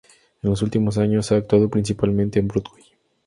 [0.41, 2.83] En los últimos años ha actuado principalmente en Broadway.